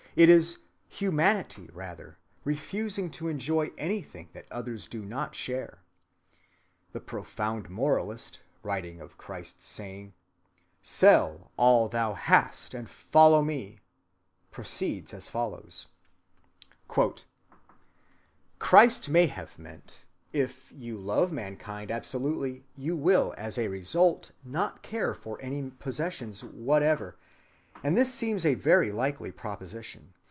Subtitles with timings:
[0.13, 0.57] It is
[0.89, 5.83] humanity, rather, refusing to enjoy anything that others do not share.
[6.93, 10.13] A profound moralist, writing of Christ's saying,
[10.81, 13.79] "Sell all thou hast and follow me,"
[14.51, 15.87] proceeds as follows:—
[18.59, 20.01] "Christ may have meant:
[20.33, 26.43] If you love mankind absolutely you will as a result not care for any possessions
[26.43, 27.15] whatever,
[27.83, 30.13] and this seems a very likely proposition.